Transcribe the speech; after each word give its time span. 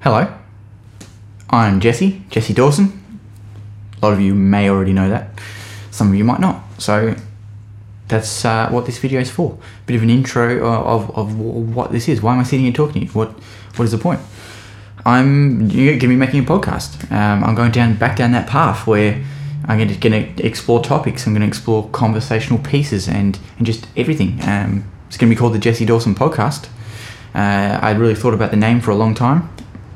Hello, 0.00 0.32
I'm 1.48 1.80
Jesse, 1.80 2.22
Jesse 2.28 2.52
Dawson. 2.52 3.20
A 4.00 4.06
lot 4.06 4.12
of 4.12 4.20
you 4.20 4.34
may 4.34 4.68
already 4.68 4.92
know 4.92 5.08
that, 5.08 5.30
some 5.90 6.10
of 6.10 6.14
you 6.14 6.22
might 6.22 6.38
not. 6.38 6.62
So 6.78 7.16
that's 8.06 8.44
uh, 8.44 8.68
what 8.68 8.84
this 8.84 8.98
video 8.98 9.20
is 9.20 9.30
for. 9.30 9.58
Bit 9.86 9.96
of 9.96 10.02
an 10.02 10.10
intro 10.10 10.64
of, 10.64 11.10
of, 11.10 11.38
of 11.38 11.74
what 11.74 11.92
this 11.92 12.08
is. 12.08 12.20
Why 12.20 12.34
am 12.34 12.40
I 12.40 12.42
sitting 12.44 12.66
here 12.66 12.74
talking 12.74 13.00
to 13.00 13.06
you? 13.06 13.12
What 13.12 13.30
What 13.76 13.86
is 13.86 13.92
the 13.92 13.98
point? 13.98 14.20
I'm 15.04 15.66
going 15.66 15.98
to 15.98 16.08
be 16.08 16.14
making 16.14 16.40
a 16.40 16.46
podcast. 16.46 17.10
Um, 17.10 17.42
I'm 17.42 17.54
going 17.54 17.72
down 17.72 17.96
back 17.96 18.16
down 18.16 18.32
that 18.32 18.46
path 18.46 18.86
where 18.86 19.24
I'm 19.64 19.78
going 19.78 19.88
to, 19.88 19.96
going 19.96 20.36
to 20.36 20.46
explore 20.46 20.84
topics. 20.84 21.26
I'm 21.26 21.32
going 21.32 21.40
to 21.40 21.48
explore 21.48 21.88
conversational 21.88 22.60
pieces 22.60 23.08
and, 23.08 23.38
and 23.56 23.66
just 23.66 23.88
everything. 23.96 24.38
Um, 24.42 24.84
it's 25.08 25.16
going 25.16 25.30
to 25.30 25.34
be 25.34 25.38
called 25.38 25.54
the 25.54 25.58
Jesse 25.58 25.86
Dawson 25.86 26.14
Podcast. 26.14 26.68
Uh, 27.34 27.80
I 27.82 27.92
really 27.92 28.14
thought 28.14 28.34
about 28.34 28.50
the 28.50 28.56
name 28.56 28.80
for 28.80 28.90
a 28.90 28.94
long 28.94 29.14
time 29.14 29.48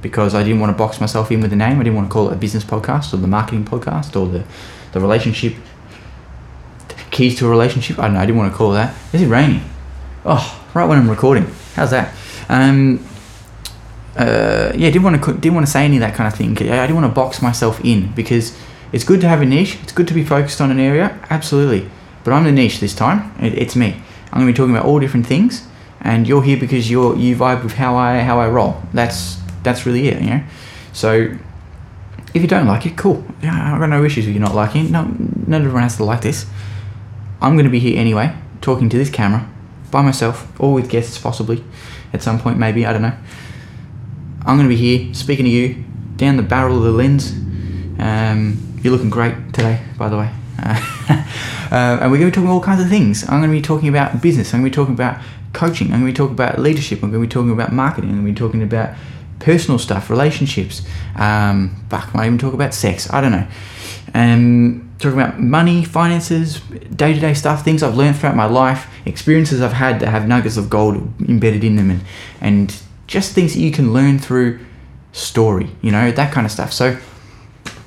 because 0.02 0.34
I 0.34 0.42
didn't 0.42 0.60
want 0.60 0.72
to 0.72 0.78
box 0.78 1.00
myself 1.00 1.30
in 1.30 1.40
with 1.40 1.50
the 1.50 1.56
name. 1.56 1.78
I 1.78 1.82
didn't 1.82 1.96
want 1.96 2.08
to 2.08 2.12
call 2.12 2.30
it 2.30 2.32
a 2.32 2.36
business 2.36 2.64
podcast 2.64 3.12
or 3.12 3.18
the 3.18 3.26
marketing 3.26 3.64
podcast 3.64 4.20
or 4.20 4.26
the, 4.26 4.44
the 4.92 5.00
relationship 5.00 5.54
keys 7.10 7.38
to 7.38 7.46
a 7.46 7.50
relationship. 7.50 7.98
I 7.98 8.04
don't 8.04 8.14
know. 8.14 8.20
I 8.20 8.26
didn't 8.26 8.38
want 8.38 8.52
to 8.52 8.56
call 8.56 8.72
that. 8.72 8.94
Is 9.12 9.22
it 9.22 9.28
raining? 9.28 9.62
Oh, 10.24 10.62
right 10.74 10.84
when 10.84 10.98
I'm 10.98 11.10
recording. 11.10 11.46
How's 11.74 11.90
that? 11.90 12.14
Um, 12.48 13.04
uh, 14.16 14.72
yeah, 14.74 14.90
didn't 14.90 15.02
want 15.02 15.22
to 15.22 15.32
didn't 15.34 15.54
want 15.54 15.66
to 15.66 15.72
say 15.72 15.84
any 15.84 15.96
of 15.96 16.00
that 16.00 16.14
kind 16.14 16.26
of 16.26 16.36
thing. 16.36 16.50
I 16.52 16.86
didn't 16.86 16.96
want 16.96 17.06
to 17.06 17.14
box 17.14 17.40
myself 17.40 17.82
in 17.84 18.12
because 18.12 18.56
it's 18.92 19.04
good 19.04 19.20
to 19.20 19.28
have 19.28 19.40
a 19.40 19.46
niche. 19.46 19.78
It's 19.82 19.92
good 19.92 20.08
to 20.08 20.14
be 20.14 20.24
focused 20.24 20.60
on 20.60 20.70
an 20.70 20.80
area, 20.80 21.18
absolutely. 21.30 21.88
But 22.24 22.32
I'm 22.32 22.44
the 22.44 22.52
niche 22.52 22.80
this 22.80 22.94
time. 22.94 23.32
It, 23.40 23.56
it's 23.56 23.76
me. 23.76 24.02
I'm 24.32 24.40
going 24.40 24.46
to 24.46 24.52
be 24.52 24.56
talking 24.56 24.74
about 24.74 24.86
all 24.86 25.00
different 25.00 25.26
things, 25.26 25.66
and 26.00 26.28
you're 26.28 26.42
here 26.42 26.58
because 26.58 26.90
you're 26.90 27.16
you 27.16 27.36
vibe 27.36 27.62
with 27.62 27.74
how 27.74 27.96
I 27.96 28.20
how 28.20 28.40
I 28.40 28.48
roll. 28.48 28.82
That's 28.92 29.39
that's 29.62 29.86
really 29.86 30.08
it, 30.08 30.20
you 30.22 30.30
know. 30.30 30.42
So 30.92 31.36
if 32.34 32.42
you 32.42 32.48
don't 32.48 32.66
like 32.66 32.86
it, 32.86 32.96
cool. 32.96 33.24
Yeah, 33.42 33.74
I've 33.74 33.80
got 33.80 33.88
no 33.88 34.04
issues 34.04 34.26
with 34.26 34.34
you 34.34 34.40
not 34.40 34.54
liking 34.54 34.86
it. 34.86 34.90
No, 34.90 35.04
not 35.46 35.60
everyone 35.60 35.82
has 35.82 35.96
to 35.96 36.04
like 36.04 36.22
this. 36.22 36.46
I'm 37.40 37.54
going 37.54 37.64
to 37.64 37.70
be 37.70 37.78
here 37.78 37.98
anyway, 37.98 38.34
talking 38.60 38.88
to 38.90 38.98
this 38.98 39.10
camera 39.10 39.48
by 39.90 40.02
myself 40.02 40.52
or 40.60 40.72
with 40.72 40.88
guests 40.88 41.18
possibly 41.18 41.64
at 42.12 42.22
some 42.22 42.38
point, 42.38 42.58
maybe 42.58 42.86
I 42.86 42.92
don't 42.92 43.02
know. 43.02 43.16
I'm 44.44 44.56
going 44.56 44.68
to 44.68 44.74
be 44.74 44.76
here 44.76 45.14
speaking 45.14 45.44
to 45.44 45.50
you 45.50 45.84
down 46.16 46.36
the 46.36 46.42
barrel 46.42 46.78
of 46.78 46.84
the 46.84 46.90
lens. 46.90 47.32
Um, 47.98 48.78
you're 48.82 48.92
looking 48.92 49.10
great 49.10 49.52
today, 49.52 49.82
by 49.98 50.08
the 50.08 50.16
way. 50.16 50.30
Uh, 50.58 50.80
uh, 51.70 51.98
and 52.00 52.10
we're 52.10 52.18
going 52.18 52.30
to 52.30 52.32
be 52.32 52.34
talking 52.34 52.48
all 52.48 52.60
kinds 52.60 52.80
of 52.80 52.88
things. 52.88 53.22
I'm 53.28 53.40
going 53.40 53.50
to 53.50 53.56
be 53.56 53.62
talking 53.62 53.88
about 53.88 54.20
business. 54.20 54.52
I'm 54.52 54.60
going 54.60 54.72
to 54.72 54.76
be 54.76 54.82
talking 54.82 54.94
about 54.94 55.22
coaching. 55.52 55.88
I'm 55.88 56.00
going 56.00 56.06
to 56.06 56.12
be 56.12 56.16
talking 56.16 56.34
about 56.34 56.58
leadership. 56.58 57.02
I'm 57.02 57.10
going 57.10 57.22
to 57.22 57.28
be 57.28 57.32
talking 57.32 57.52
about 57.52 57.72
marketing. 57.72 58.10
I'm 58.10 58.22
going 58.22 58.34
to 58.34 58.40
be 58.40 58.46
talking 58.46 58.62
about 58.62 58.96
personal 59.40 59.78
stuff, 59.78 60.10
relationships. 60.10 60.82
Um, 61.16 61.84
fuck, 61.88 62.14
might 62.14 62.26
even 62.26 62.38
talk 62.38 62.54
about 62.54 62.74
sex. 62.74 63.12
I 63.12 63.20
don't 63.20 63.32
know. 63.32 63.46
Um, 64.14 64.94
talking 64.98 65.18
about 65.18 65.40
money, 65.40 65.84
finances, 65.84 66.60
day 66.94 67.14
to 67.14 67.20
day 67.20 67.34
stuff, 67.34 67.64
things 67.64 67.82
I've 67.82 67.96
learned 67.96 68.16
throughout 68.16 68.36
my 68.36 68.44
life, 68.44 68.86
experiences 69.06 69.60
I've 69.60 69.72
had 69.72 70.00
that 70.00 70.08
have 70.08 70.28
nuggets 70.28 70.56
of 70.56 70.70
gold 70.70 70.96
embedded 71.20 71.64
in 71.64 71.76
them, 71.76 71.90
and 71.90 72.00
and 72.40 72.82
just 73.06 73.32
things 73.32 73.54
that 73.54 73.60
you 73.60 73.72
can 73.72 73.92
learn 73.92 74.18
through 74.18 74.60
story. 75.12 75.70
You 75.82 75.90
know 75.90 76.10
that 76.10 76.32
kind 76.32 76.44
of 76.44 76.52
stuff. 76.52 76.72
So 76.72 76.98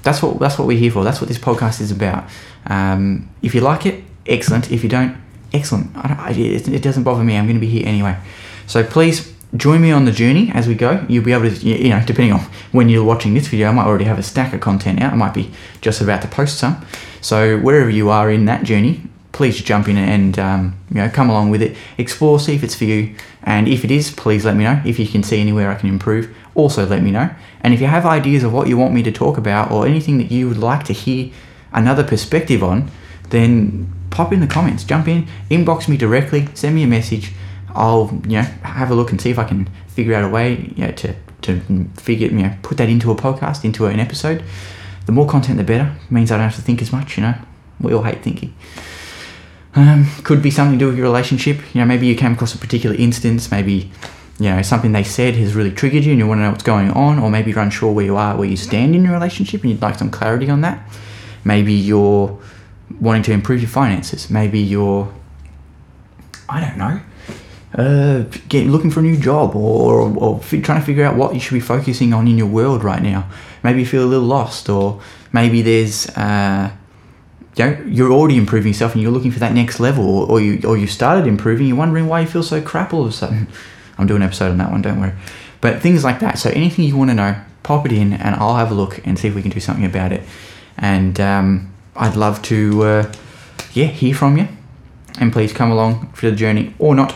that's 0.02 0.22
what 0.22 0.40
that's 0.40 0.58
what 0.58 0.68
we're 0.68 0.78
here 0.78 0.92
for. 0.92 1.04
That's 1.04 1.22
what 1.22 1.28
this 1.28 1.40
podcast 1.40 1.82
is 1.82 1.92
about. 1.92 2.30
Um, 2.66 3.30
if 3.42 3.54
you 3.54 3.62
like 3.62 3.86
it, 3.86 4.04
excellent. 4.26 4.72
If 4.72 4.84
you 4.84 4.90
don't, 4.90 5.18
excellent. 5.54 5.92
I 5.96 6.08
don't, 6.08 6.38
it, 6.38 6.68
it 6.68 6.82
doesn't 6.82 7.04
bother 7.04 7.24
me. 7.24 7.38
I'm 7.38 7.46
going 7.46 7.58
to 7.58 7.62
be 7.62 7.70
here 7.70 7.88
anyway. 7.88 8.18
So 8.66 8.84
please 8.84 9.33
join 9.56 9.82
me 9.82 9.92
on 9.92 10.06
the 10.06 10.12
journey 10.12 10.52
as 10.54 10.68
we 10.68 10.76
go. 10.76 11.06
You'll 11.08 11.24
be 11.24 11.34
able 11.34 11.50
to, 11.50 11.56
you 11.56 11.90
know, 11.90 12.04
depending 12.06 12.34
on 12.34 12.42
when 12.72 12.90
you're 12.90 13.04
watching 13.04 13.34
this 13.34 13.48
video, 13.48 13.70
I 13.70 13.72
might 13.72 13.86
already 13.86 14.06
have 14.06 14.20
a 14.20 14.24
stack 14.24 14.54
of 14.54 14.62
content 14.62 15.02
out. 15.02 15.14
I 15.14 15.16
might 15.16 15.34
be 15.34 15.52
just 15.82 16.02
about 16.02 16.22
to 16.24 16.28
post 16.28 16.58
some. 16.58 16.86
So 17.22 17.60
wherever 17.60 17.90
you 17.90 18.10
are 18.10 18.32
in 18.32 18.46
that 18.46 18.64
journey, 18.64 19.02
please 19.32 19.62
jump 19.62 19.88
in 19.88 19.98
and 19.98 20.38
um, 20.40 20.78
you 20.90 20.98
know 20.98 21.10
come 21.10 21.30
along 21.30 21.50
with 21.50 21.62
it. 21.62 21.78
Explore, 21.98 22.40
see 22.40 22.56
if 22.56 22.64
it's 22.64 22.76
for 22.76 22.86
you, 22.86 23.16
and 23.44 23.68
if 23.68 23.84
it 23.84 23.92
is, 23.92 24.12
please 24.12 24.46
let 24.46 24.56
me 24.56 24.64
know. 24.64 24.82
If 24.86 25.00
you 25.00 25.08
can 25.08 25.24
see 25.24 25.40
anywhere 25.40 25.72
I 25.72 25.76
can 25.76 25.90
improve, 25.90 26.36
also 26.56 26.86
let 26.86 27.04
me 27.04 27.12
know. 27.12 27.30
And 27.62 27.74
if 27.74 27.82
you 27.82 27.88
have 27.88 28.06
ideas 28.06 28.44
of 28.44 28.54
what 28.54 28.68
you 28.68 28.78
want 28.78 28.94
me 28.94 29.04
to 29.04 29.12
talk 29.12 29.38
about 29.38 29.72
or 29.72 29.86
anything 29.86 30.18
that 30.18 30.32
you 30.32 30.48
would 30.48 30.58
like 30.58 30.84
to 30.86 30.94
hear 30.94 31.32
another 31.72 32.04
perspective 32.04 32.64
on, 32.64 32.92
then 33.30 33.92
pop 34.10 34.32
in 34.32 34.42
the 34.42 34.48
comments, 34.48 34.84
jump 34.84 35.08
in, 35.08 35.28
inbox 35.50 35.88
me 35.88 35.98
directly, 35.98 36.48
send 36.54 36.76
me 36.76 36.84
a 36.84 36.88
message 36.88 37.34
I'll 37.76 38.10
you 38.28 38.38
know 38.38 38.48
have 38.64 38.92
a 38.92 38.96
look 38.96 39.12
and 39.12 39.20
see 39.20 39.30
if 39.30 39.40
I 39.40 39.44
can 39.44 39.70
figure 39.88 40.14
out 40.14 40.24
a 40.24 40.30
way 40.30 40.72
you 40.76 40.86
know, 40.86 40.92
to 40.92 41.16
to 41.44 41.60
figure 41.98 42.28
you 42.28 42.44
know 42.44 42.56
put 42.62 42.78
that 42.78 42.90
into 42.90 43.12
a 43.12 43.16
podcast 43.16 43.64
into 43.64 43.86
an 43.86 44.00
episode. 44.00 44.44
The 45.06 45.12
more 45.12 45.28
content, 45.28 45.58
the 45.58 45.64
better. 45.64 45.96
It 46.06 46.12
means 46.12 46.32
I 46.32 46.38
don't 46.38 46.46
have 46.46 46.56
to 46.56 46.62
think 46.62 46.82
as 46.82 46.92
much. 46.92 47.18
You 47.18 47.24
know, 47.24 47.36
we 47.80 47.94
all 47.94 48.04
hate 48.04 48.24
thinking. 48.24 48.56
Um, 49.76 50.08
could 50.24 50.42
be 50.42 50.52
something 50.52 50.78
to 50.78 50.86
do 50.86 50.88
with 50.88 50.98
your 50.98 51.06
relationship. 51.06 51.58
You 51.74 51.82
know, 51.82 51.86
maybe 51.86 52.08
you 52.08 52.16
came 52.16 52.34
across 52.34 52.54
a 52.54 52.58
particular 52.58 52.96
instance. 52.96 53.52
Maybe 53.52 53.92
you 54.40 54.50
know 54.50 54.62
something 54.62 54.92
they 54.92 55.04
said 55.04 55.36
has 55.36 55.56
really 55.56 55.72
triggered 55.72 56.04
you, 56.04 56.12
and 56.12 56.20
you 56.20 56.28
want 56.28 56.40
to 56.40 56.44
know 56.44 56.52
what's 56.52 56.64
going 56.64 56.92
on, 56.92 57.20
or 57.20 57.30
maybe 57.30 57.52
you're 57.52 57.60
unsure 57.60 57.92
where 57.92 58.06
you 58.06 58.16
are, 58.16 58.38
where 58.38 58.48
you 58.48 58.58
stand 58.58 58.96
in 58.96 59.04
your 59.04 59.14
relationship, 59.14 59.62
and 59.62 59.72
you'd 59.72 59.82
like 59.82 59.98
some 59.98 60.12
clarity 60.12 60.50
on 60.50 60.62
that. 60.62 60.88
Maybe 61.44 61.74
you're 61.74 62.40
wanting 63.02 63.24
to 63.24 63.32
improve 63.34 63.62
your 63.62 63.70
finances. 63.70 64.30
Maybe 64.30 64.60
you're 64.60 65.14
I 66.48 66.62
don't 66.62 66.78
know 66.78 67.02
uh, 67.76 68.24
looking 68.52 68.92
for 68.92 69.00
a 69.00 69.04
new 69.04 69.18
job 69.18 69.56
or, 69.56 70.00
or, 70.02 70.18
or 70.18 70.40
f- 70.40 70.62
trying 70.64 70.80
to 70.80 70.86
figure 70.86 71.04
out 71.04 71.16
what 71.16 71.34
you 71.34 71.40
should 71.40 71.54
be 71.54 71.60
focusing 71.60 72.14
on 72.14 72.28
in 72.28 72.38
your 72.38 72.48
world 72.48 72.84
right 72.84 73.02
now. 73.02 73.28
Maybe 73.64 73.80
you 73.80 73.86
feel 73.86 74.04
a 74.04 74.06
little 74.06 74.28
lost, 74.28 74.70
or 74.70 75.02
maybe 75.32 75.62
there's 75.62 76.08
uh, 76.10 76.72
you 77.56 77.66
know, 77.66 77.84
you're 77.88 78.12
already 78.12 78.38
improving 78.38 78.72
yourself 78.72 78.94
and 78.94 79.02
you're 79.02 79.12
looking 79.12 79.32
for 79.32 79.40
that 79.40 79.54
next 79.54 79.80
level, 79.80 80.08
or, 80.08 80.32
or 80.32 80.42
you 80.42 80.62
or 80.68 80.78
you 80.78 80.88
started 80.88 81.28
improving. 81.28 81.68
You're 81.68 81.78
wondering 81.78 82.08
why 82.08 82.22
you 82.22 82.28
feel 82.28 82.44
so 82.44 82.62
crap 82.62 82.94
all 82.94 83.04
of 83.04 83.10
a 83.10 83.12
sudden. 83.12 83.48
I'm 83.98 84.08
doing 84.08 84.22
an 84.22 84.28
episode 84.28 84.52
on 84.52 84.58
that 84.58 84.72
one, 84.72 84.82
don't 84.82 85.00
worry. 85.00 85.14
But 85.62 85.82
things 85.82 86.04
like 86.04 86.20
that. 86.20 86.40
So 86.40 86.50
anything 86.50 86.86
you 86.86 86.98
want 86.98 87.12
to 87.12 87.16
know, 87.16 87.36
pop 87.62 87.86
it 87.86 87.92
in, 87.92 88.14
and 88.14 88.36
I'll 88.36 88.56
have 88.56 88.72
a 88.72 88.74
look 88.74 89.06
and 89.06 89.18
see 89.20 89.28
if 89.28 89.36
we 89.36 89.44
can 89.44 89.52
do 89.52 89.60
something 89.60 89.86
about 89.86 90.12
it. 90.12 90.24
And 90.78 91.20
um, 91.22 91.74
I'd 91.96 92.16
love 92.16 92.42
to, 92.44 92.84
uh, 92.84 93.14
yeah, 93.74 93.86
hear 93.86 94.16
from 94.16 94.38
you. 94.38 94.48
And 95.20 95.32
please 95.32 95.54
come 95.54 95.70
along 95.70 96.12
for 96.14 96.28
the 96.28 96.36
journey 96.36 96.74
or 96.80 96.96
not 96.96 97.16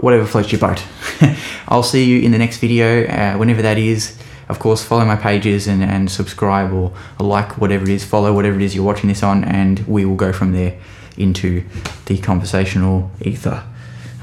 whatever 0.00 0.26
floats 0.26 0.50
your 0.52 0.60
boat. 0.60 0.82
I'll 1.68 1.82
see 1.82 2.04
you 2.04 2.20
in 2.20 2.32
the 2.32 2.38
next 2.38 2.58
video, 2.58 3.06
uh, 3.06 3.36
whenever 3.36 3.62
that 3.62 3.78
is. 3.78 4.16
Of 4.48 4.58
course, 4.58 4.82
follow 4.82 5.04
my 5.04 5.14
pages 5.14 5.68
and, 5.68 5.82
and 5.82 6.10
subscribe 6.10 6.72
or, 6.72 6.92
like 7.20 7.56
whatever 7.58 7.84
it 7.84 7.90
is, 7.90 8.04
follow 8.04 8.34
whatever 8.34 8.56
it 8.56 8.62
is 8.62 8.74
you're 8.74 8.84
watching 8.84 9.08
this 9.08 9.22
on, 9.22 9.44
and 9.44 9.78
we 9.86 10.04
will 10.04 10.16
go 10.16 10.32
from 10.32 10.52
there 10.52 10.76
into 11.16 11.64
the 12.06 12.18
conversational 12.18 13.10
ether. 13.20 13.62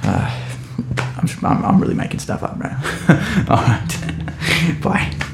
Uh, 0.04 0.44
I'm, 1.00 1.66
I'm, 1.66 1.82
really 1.82 1.96
making 1.96 2.20
stuff 2.20 2.44
up, 2.44 2.58
bro. 2.58 2.70
All 3.50 3.64
right. 3.64 4.82
Bye. 4.82 5.27